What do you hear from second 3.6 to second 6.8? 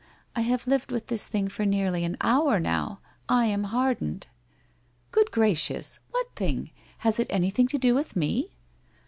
hardened.' 'Good gracious! What tiling?